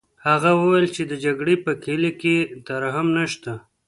[0.27, 2.35] هغه وویل چې د جګړې په کلي کې
[2.67, 3.51] ترحم نشته